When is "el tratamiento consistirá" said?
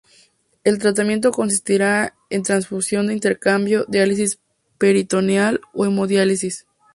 0.63-2.15